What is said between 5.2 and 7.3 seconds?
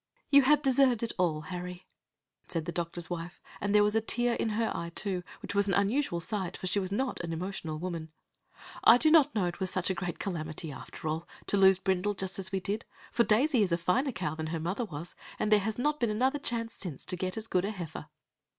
which was an unusual sight, for she was not